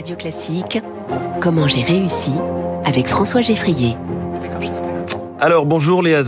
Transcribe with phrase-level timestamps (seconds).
[0.00, 0.80] Radio Classique,
[1.42, 2.30] Comment j'ai réussi
[2.86, 3.98] avec François Geffrier.
[5.38, 6.22] Alors bonjour Léa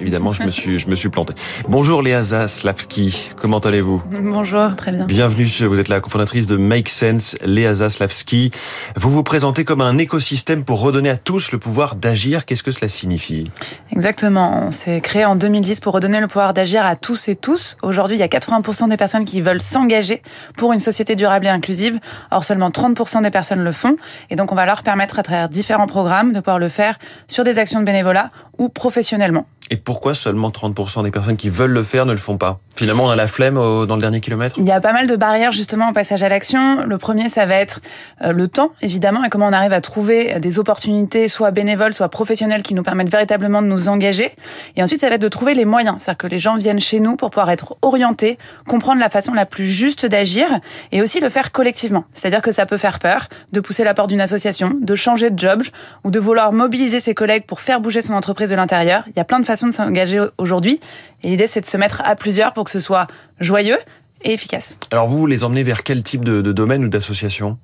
[0.00, 1.34] Évidemment, je me suis, je me suis planté.
[1.68, 4.02] Bonjour Léa Slavski, comment allez-vous?
[4.22, 5.04] Bonjour, très bien.
[5.06, 8.50] Bienvenue, vous êtes la cofondatrice de Make Sense, Léa Slavski.
[8.96, 12.44] Vous vous présentez comme un écosystème pour redonner à tous le pouvoir d'agir.
[12.44, 13.44] Qu'est-ce que cela signifie?
[13.90, 17.76] Exactement, on s'est créé en 2010 pour redonner le pouvoir d'agir à tous et tous.
[17.82, 20.22] Aujourd'hui, il y a 80% des personnes qui veulent s'engager
[20.56, 21.98] pour une société durable et inclusive.
[22.30, 23.96] Or, seulement 30% des personnes le font.
[24.30, 27.44] Et donc, on va leur permettre, à travers différents programmes, de pouvoir le faire sur
[27.44, 29.46] des actions de bénévolat ou professionnellement.
[29.70, 33.04] Et pourquoi seulement 30% des personnes qui veulent le faire ne le font pas Finalement,
[33.04, 35.52] on a la flemme dans le dernier kilomètre Il y a pas mal de barrières
[35.52, 36.84] justement au passage à l'action.
[36.84, 37.80] Le premier, ça va être
[38.22, 42.08] euh, le temps, évidemment, et comment on arrive à trouver des opportunités, soit bénévoles, soit
[42.08, 44.32] professionnelles, qui nous permettent véritablement de nous engager.
[44.76, 47.00] Et ensuite, ça va être de trouver les moyens, c'est-à-dire que les gens viennent chez
[47.00, 50.46] nous pour pouvoir être orientés, comprendre la façon la plus juste d'agir,
[50.92, 52.04] et aussi le faire collectivement.
[52.12, 55.38] C'est-à-dire que ça peut faire peur de pousser la porte d'une association, de changer de
[55.38, 55.62] job,
[56.02, 59.04] ou de vouloir mobiliser ses collègues pour faire bouger son entreprise de l'intérieur.
[59.06, 60.80] Il y a plein de de s'engager aujourd'hui.
[61.22, 63.06] Et l'idée, c'est de se mettre à plusieurs pour que ce soit
[63.40, 63.78] joyeux
[64.22, 64.78] et efficace.
[64.90, 67.58] Alors vous, vous les emmenez vers quel type de domaine ou d'association?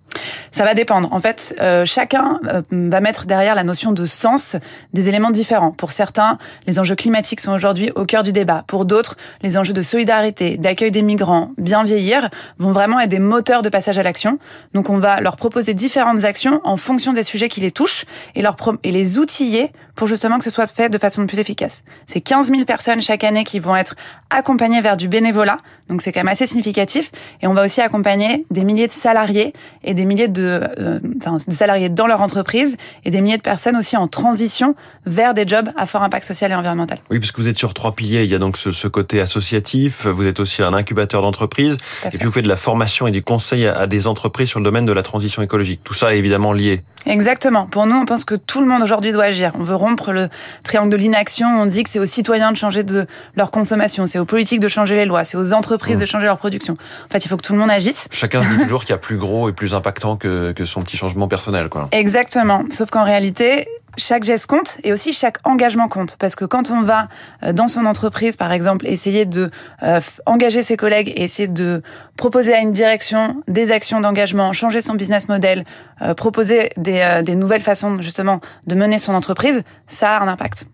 [0.51, 1.09] Ça va dépendre.
[1.13, 4.57] En fait, euh, chacun euh, va mettre derrière la notion de sens
[4.93, 5.73] des éléments différents.
[5.73, 8.65] Pour certains, les enjeux climatiques sont aujourd'hui au cœur du débat.
[8.67, 13.19] Pour d'autres, les enjeux de solidarité, d'accueil des migrants, bien vieillir, vont vraiment être des
[13.19, 14.39] moteurs de passage à l'action.
[14.75, 18.43] Donc on va leur proposer différentes actions en fonction des sujets qui les touchent et,
[18.43, 21.83] leur et les outiller pour justement que ce soit fait de façon plus efficace.
[22.07, 23.95] C'est 15 000 personnes chaque année qui vont être
[24.31, 25.59] accompagnées vers du bénévolat.
[25.89, 27.11] Donc c'est quand même assez significatif.
[27.43, 29.53] Et on va aussi accompagner des milliers de salariés
[29.85, 33.43] et des milliers de, euh, enfin, de salariés dans leur entreprise et des milliers de
[33.43, 34.75] personnes aussi en transition
[35.07, 36.99] vers des jobs à fort impact social et environnemental.
[37.11, 38.25] Oui, parce que vous êtes sur trois piliers.
[38.25, 42.17] Il y a donc ce, ce côté associatif, vous êtes aussi un incubateur d'entreprise, et
[42.19, 44.65] puis vous faites de la formation et du conseil à, à des entreprises sur le
[44.65, 45.81] domaine de la transition écologique.
[45.85, 46.83] Tout ça est évidemment lié.
[47.07, 47.67] Exactement.
[47.67, 49.53] Pour nous, on pense que tout le monde aujourd'hui doit agir.
[49.59, 50.29] On veut rompre le
[50.65, 51.47] triangle de l'inaction.
[51.47, 53.07] On dit que c'est aux citoyens de changer de
[53.37, 56.01] leur consommation, c'est aux politiques de changer les lois, c'est aux entreprises mmh.
[56.01, 56.75] de changer leur production.
[56.75, 58.09] En fait, il faut que tout le monde agisse.
[58.11, 60.81] Chacun se dit toujours qu'il y a plus gros et plus impactant que, que son
[60.83, 61.69] petit changement personnel.
[61.69, 61.89] Quoi.
[61.93, 62.65] Exactement.
[62.71, 63.67] Sauf qu'en réalité,
[63.97, 66.17] chaque geste compte et aussi chaque engagement compte.
[66.19, 67.09] Parce que quand on va
[67.43, 69.51] euh, dans son entreprise, par exemple, essayer de
[69.83, 71.83] euh, engager ses collègues et essayer de
[72.17, 75.65] proposer à une direction des actions d'engagement, changer son business model,
[76.03, 80.67] euh, proposer des, des nouvelles façons justement de mener son entreprise, ça a un impact.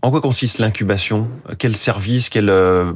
[0.00, 1.26] En quoi consiste l'incubation?
[1.58, 2.92] Quel service, quel, euh,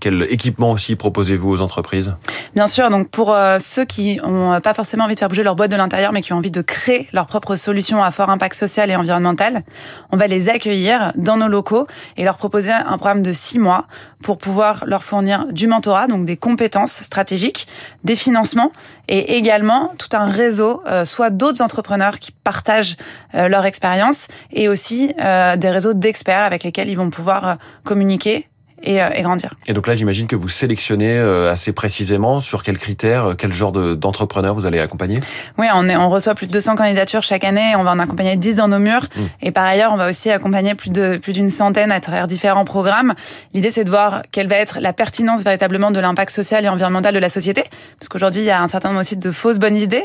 [0.00, 2.14] quel équipement aussi proposez-vous aux entreprises?
[2.54, 5.54] Bien sûr, donc pour euh, ceux qui n'ont pas forcément envie de faire bouger leur
[5.54, 8.54] boîte de l'intérieur, mais qui ont envie de créer leur propre solution à fort impact
[8.54, 9.62] social et environnemental,
[10.10, 11.86] on va les accueillir dans nos locaux
[12.18, 13.86] et leur proposer un programme de six mois
[14.22, 17.66] pour pouvoir leur fournir du mentorat, donc des compétences stratégiques,
[18.04, 18.72] des financements
[19.08, 22.96] et également tout un réseau, euh, soit d'autres entrepreneurs qui partagent
[23.32, 27.54] leur expérience et aussi des réseaux d'experts avec lesquels ils vont pouvoir euh,
[27.84, 28.48] communiquer
[28.86, 29.50] euh, et, grandir.
[29.66, 33.52] Et donc là, j'imagine que vous sélectionnez euh, assez précisément sur quels critères, euh, quel
[33.52, 35.20] genre d'entrepreneurs vous allez accompagner?
[35.58, 37.74] Oui, on, est, on reçoit plus de 200 candidatures chaque année.
[37.76, 39.06] On va en accompagner 10 dans nos murs.
[39.14, 39.20] Mmh.
[39.42, 42.64] Et par ailleurs, on va aussi accompagner plus de plus d'une centaine à travers différents
[42.64, 43.14] programmes.
[43.54, 47.14] L'idée, c'est de voir quelle va être la pertinence véritablement de l'impact social et environnemental
[47.14, 47.62] de la société.
[47.98, 50.04] Parce qu'aujourd'hui, il y a un certain nombre aussi de fausses bonnes idées.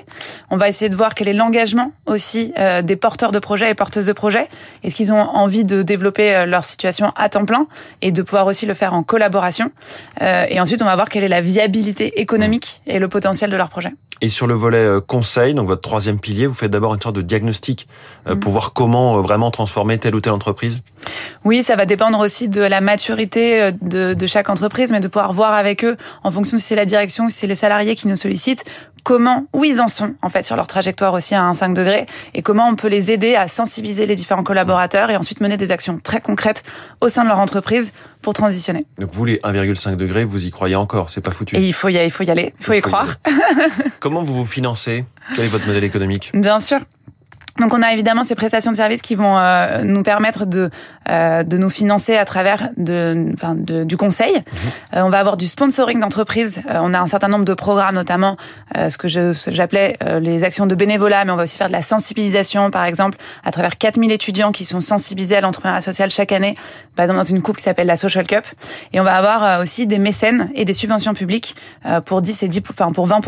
[0.50, 4.06] On va essayer de voir quel est l'engagement aussi des porteurs de projets et porteuses
[4.06, 4.48] de projets.
[4.84, 7.68] Est-ce qu'ils ont envie de développer leur situation à temps plein
[8.02, 9.72] et de pouvoir aussi le faire en collaboration.
[10.22, 13.58] Euh, et ensuite, on va voir quelle est la viabilité économique et le potentiel de
[13.58, 13.94] leur projet.
[14.22, 17.16] Et sur le volet euh, conseil, donc votre troisième pilier, vous faites d'abord une sorte
[17.16, 17.88] de diagnostic
[18.28, 20.82] euh, pour voir comment vraiment transformer telle ou telle entreprise
[21.46, 25.34] Oui, ça va dépendre aussi de la maturité de, de chaque entreprise, mais de pouvoir
[25.34, 28.08] voir avec eux, en fonction si c'est la direction ou si c'est les salariés qui
[28.08, 28.66] nous sollicitent,
[29.08, 32.08] comment, où ils en sont en fait sur leur trajectoire aussi à un 5 degrés
[32.34, 35.72] et comment on peut les aider à sensibiliser les différents collaborateurs et ensuite mener des
[35.72, 36.62] actions très concrètes
[37.00, 38.86] au sein de leur entreprise pour transitionner.
[39.00, 41.56] Donc vous, les 1,5 degrés, vous y croyez encore, c'est pas foutu.
[41.56, 43.16] Et il faut y, il faut y aller, il faut, y croire.
[44.02, 45.06] Comment vous vous financez?
[45.38, 46.32] Quel est votre modèle économique?
[46.34, 46.80] Bien sûr.
[47.60, 50.70] Donc on a évidemment ces prestations de services qui vont euh, nous permettre de
[51.10, 54.34] euh, de nous financer à travers de, enfin, de du conseil.
[54.34, 54.42] Mhm.
[54.96, 56.62] Euh, on va avoir du sponsoring d'entreprise.
[56.70, 58.38] on a un certain nombre de programmes, notamment
[58.76, 62.70] ce que j'appelais les actions de bénévolat, mais on va aussi faire de la sensibilisation,
[62.72, 66.56] par exemple, à travers 4000 étudiants qui sont sensibilisés à l'entrepreneuriat social chaque année,
[66.96, 68.46] par exemple dans une coupe qui s'appelle la Social Cup.
[68.94, 71.56] Et on va avoir aussi des mécènes et des subventions publiques
[72.06, 73.20] pour 10 et 10, enfin pour 20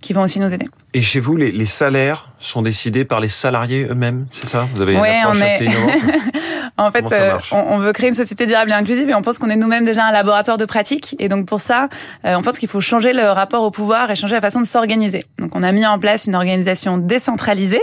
[0.00, 0.68] qui vont aussi nous aider.
[0.96, 4.68] Et chez vous, les, les salaires sont décidés par les salariés eux-mêmes, c'est ça?
[4.74, 5.92] Vous avez une Ouais, approche on est- assez innovante?
[6.76, 9.48] En fait, euh, on, veut créer une société durable et inclusive et on pense qu'on
[9.48, 11.14] est nous-mêmes déjà un laboratoire de pratique.
[11.20, 11.88] Et donc pour ça,
[12.26, 14.66] euh, on pense qu'il faut changer le rapport au pouvoir et changer la façon de
[14.66, 15.20] s'organiser.
[15.38, 17.80] Donc on a mis en place une organisation décentralisée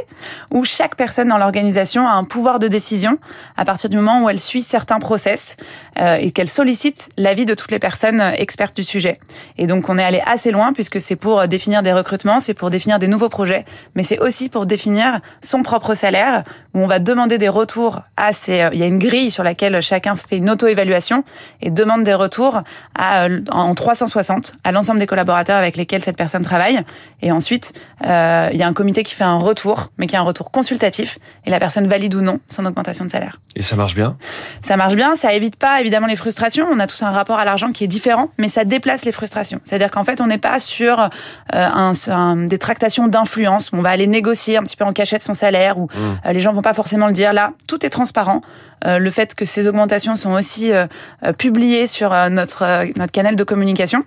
[0.51, 3.17] où chaque personne dans l'organisation a un pouvoir de décision
[3.55, 5.55] à partir du moment où elle suit certains process
[6.01, 9.19] euh, et qu'elle sollicite l'avis de toutes les personnes expertes du sujet.
[9.57, 12.69] Et donc on est allé assez loin puisque c'est pour définir des recrutements, c'est pour
[12.69, 13.65] définir des nouveaux projets,
[13.95, 16.43] mais c'est aussi pour définir son propre salaire
[16.73, 18.61] où on va demander des retours à ces.
[18.61, 21.23] euh, Il y a une grille sur laquelle chacun fait une auto-évaluation
[21.61, 22.61] et demande des retours
[22.97, 26.79] à, euh, en 360 à l'ensemble des collaborateurs avec lesquels cette personne travaille.
[27.21, 27.73] Et ensuite,
[28.05, 30.51] euh, il y a un comité qui fait un retour, mais qui est un retour
[30.51, 33.39] consultatif et la personne valide ou non son augmentation de salaire.
[33.55, 34.15] Et ça marche bien?
[34.63, 36.67] Ça marche bien, ça évite pas évidemment les frustrations.
[36.71, 39.59] On a tous un rapport à l'argent qui est différent, mais ça déplace les frustrations.
[39.63, 41.07] C'est-à-dire qu'en fait, on n'est pas sur euh,
[41.53, 45.23] un, un- des tractations d'influence où on va aller négocier un petit peu en cachette
[45.23, 45.87] son salaire ou
[46.25, 47.33] euh, les gens vont pas forcément le dire.
[47.33, 48.41] Là, tout est transparent.
[48.85, 50.85] Euh, le fait que ces augmentations sont aussi euh,
[51.25, 54.03] euh, publiées sur euh, notre euh, notre canal de communication.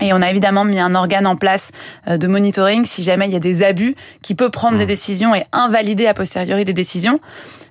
[0.00, 1.70] Et on a évidemment mis un organe en place
[2.08, 5.34] euh, de monitoring si jamais il y a des abus qui peut prendre des décisions
[5.34, 7.20] et invalider a posteriori des décisions.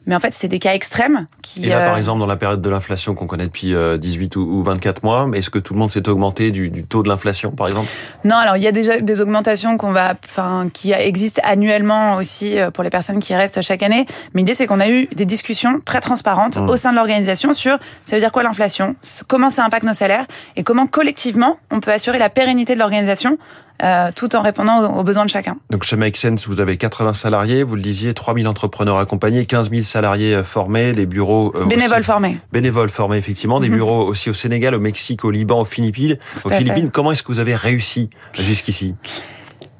[0.05, 1.65] Mais en fait, c'est des cas extrêmes qui.
[1.65, 4.35] Et là, par euh, exemple, dans la période de l'inflation qu'on connaît depuis euh, 18
[4.35, 7.07] ou ou 24 mois, est-ce que tout le monde s'est augmenté du, du taux de
[7.07, 7.87] l'inflation, par exemple?
[8.25, 12.59] Non, alors il y a déjà des augmentations qu'on va, enfin, qui existent annuellement aussi
[12.59, 14.05] euh, pour les personnes qui restent chaque année.
[14.33, 16.69] Mais l'idée, c'est qu'on a eu des discussions très transparentes Mmh.
[16.69, 18.95] au sein de l'organisation sur ça veut dire quoi l'inflation,
[19.27, 20.25] comment ça impacte nos salaires?
[20.55, 23.37] Et comment collectivement on peut assurer la pérennité de l'organisation
[23.83, 25.57] euh, tout en répondant aux, aux besoins de chacun.
[25.71, 29.71] Donc chez Make Sense, vous avez 80 salariés, vous le disiez, 3000 entrepreneurs accompagnés, 15
[29.71, 31.51] 000 salariés euh, formés, des bureaux...
[31.55, 32.37] euh, Bénévoles aussi- formés.
[32.51, 33.75] Bénévoles formés, effectivement, des Mhm.
[33.75, 36.17] bureaux aussi au Sénégal, au Mexique, au Liban, aux Philippines.
[36.45, 36.49] Aux.
[36.49, 38.93] Philippines, comment est-ce que vous avez réussi jusqu'ici?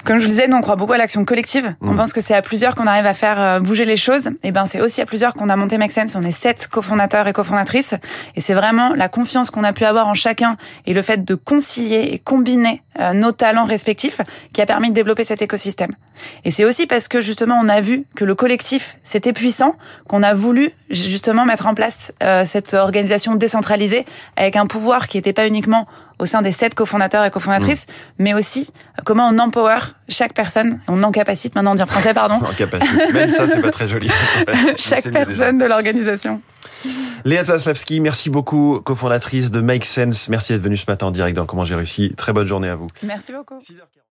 [0.06, 1.76] Comme je le disais, nous on croit beaucoup à l'action collective.
[1.80, 4.32] On pense que c'est à plusieurs qu'on arrive à faire euh, bouger les choses.
[4.44, 6.16] Et ben c'est aussi à plusieurs qu'on a monté Make Sense.
[6.16, 7.96] On est sept cofondateurs et cofondatrices.
[8.36, 11.36] Et c'est vraiment la confiance qu'on a pu avoir en chacun et le fait de
[11.36, 14.20] concilier et combiner euh, nos talents respectifs
[14.52, 15.92] qui a permis de développer cet écosystème.
[16.44, 19.76] Et c'est aussi parce que justement on a vu que le collectif c'était puissant
[20.08, 24.06] qu'on a voulu justement mettre en place euh, cette organisation décentralisée
[24.36, 25.88] avec un pouvoir qui n'était pas uniquement
[26.20, 27.86] au sein des sept cofondateurs et cofondatrices,
[28.18, 28.70] mais aussi
[29.06, 29.80] comment on empower
[30.10, 33.12] chaque personne, on encapacite maintenant on dit en français pardon, En capacité.
[33.14, 34.10] Même ça, c'est pas très joli.
[34.78, 36.42] chaque personne de l'organisation.
[37.26, 40.28] Léa Zaslavski, merci beaucoup, cofondatrice de Make Sense.
[40.30, 42.14] Merci d'être venue ce matin en direct dans Comment j'ai réussi.
[42.16, 42.88] Très bonne journée à vous.
[43.04, 43.60] Merci beaucoup.
[43.60, 44.02] 6h40.